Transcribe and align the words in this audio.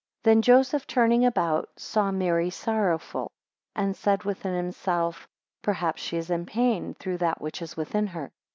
6 0.21 0.23
Then 0.23 0.41
Joseph 0.41 0.87
turning 0.87 1.23
about 1.27 1.69
saw 1.79 2.11
Mary 2.11 2.49
sorrowful, 2.49 3.31
and 3.75 3.95
said 3.95 4.23
within 4.23 4.55
himself, 4.55 5.27
Perhaps 5.61 6.01
she 6.01 6.17
is 6.17 6.31
in 6.31 6.47
pain 6.47 6.95
through 6.95 7.19
that 7.19 7.39
which 7.39 7.61
is 7.61 7.77
within 7.77 8.07
her. 8.07 8.31